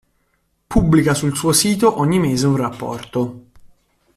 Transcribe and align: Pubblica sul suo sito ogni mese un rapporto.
Pubblica 0.65 1.13
sul 1.13 1.35
suo 1.35 1.51
sito 1.51 1.99
ogni 1.99 2.17
mese 2.17 2.47
un 2.47 2.55
rapporto. 2.55 3.45